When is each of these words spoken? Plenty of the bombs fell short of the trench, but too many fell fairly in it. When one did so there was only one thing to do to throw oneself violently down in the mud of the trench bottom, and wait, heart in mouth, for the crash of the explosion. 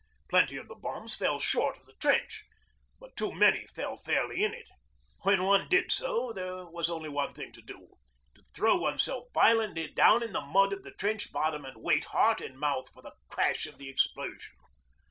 Plenty 0.29 0.57
of 0.57 0.67
the 0.67 0.73
bombs 0.73 1.13
fell 1.15 1.37
short 1.37 1.77
of 1.77 1.85
the 1.85 1.93
trench, 1.93 2.43
but 2.99 3.15
too 3.15 3.31
many 3.31 3.67
fell 3.67 3.97
fairly 3.97 4.43
in 4.43 4.51
it. 4.51 4.67
When 5.21 5.43
one 5.43 5.69
did 5.69 5.91
so 5.91 6.33
there 6.33 6.65
was 6.65 6.89
only 6.89 7.07
one 7.07 7.35
thing 7.35 7.51
to 7.51 7.61
do 7.61 7.97
to 8.33 8.41
throw 8.55 8.77
oneself 8.77 9.25
violently 9.31 9.87
down 9.93 10.23
in 10.23 10.33
the 10.33 10.41
mud 10.41 10.73
of 10.73 10.81
the 10.81 10.93
trench 10.95 11.31
bottom, 11.31 11.65
and 11.65 11.77
wait, 11.83 12.05
heart 12.05 12.41
in 12.41 12.57
mouth, 12.57 12.89
for 12.91 13.03
the 13.03 13.13
crash 13.29 13.67
of 13.67 13.77
the 13.77 13.89
explosion. 13.89 14.55